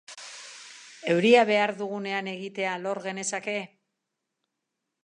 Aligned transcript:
Euria 1.15 1.43
behar 1.51 1.75
dugunean 1.83 2.31
egitea 2.33 2.73
lor 2.87 3.03
genezake? 3.07 3.59